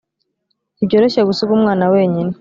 ntibyoroshye 0.75 1.21
gusiga 1.29 1.51
umwana 1.57 1.83
wenyine 1.93 2.31